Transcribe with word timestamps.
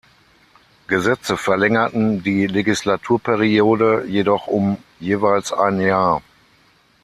Gesetze 0.87 1.37
verlängerten 1.37 2.23
die 2.23 2.47
Legislaturperiode 2.47 4.05
jedoch 4.07 4.47
um 4.47 4.77
jeweils 4.99 5.53
ein 5.53 5.79
Jahr. 5.79 6.23